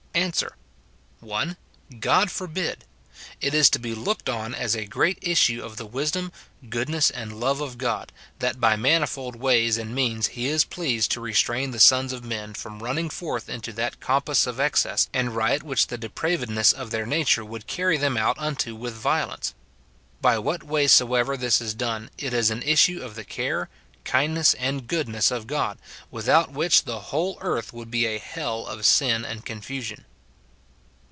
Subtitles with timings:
[0.13, 0.43] Ans.
[1.21, 1.55] 1.
[2.01, 2.83] God forbid!
[3.39, 6.33] It is to be looked on as a great issue of the wisdom,
[6.69, 11.21] goodness, and love of God, that by manifold ways and means he is pleased to
[11.21, 14.45] restrain the 18* 210 MORTIFICATION OF sons of men from running forth into that compass
[14.45, 18.75] of excess and riot which the depravedness of their nature would carry them out unto
[18.75, 19.53] with violence.
[20.21, 23.69] By what way soever this is done, it is an issue of the care,
[24.03, 25.77] kindness, and goodness of God,
[26.09, 30.05] without which the whole earth would be a hell of sin and confusion.